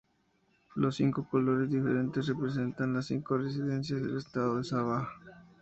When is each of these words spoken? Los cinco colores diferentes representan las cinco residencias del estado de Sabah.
Los 0.73 0.95
cinco 0.95 1.27
colores 1.29 1.69
diferentes 1.69 2.25
representan 2.25 2.91
las 2.95 3.05
cinco 3.05 3.37
residencias 3.37 4.01
del 4.01 4.17
estado 4.17 4.57
de 4.57 4.63
Sabah. 4.63 5.07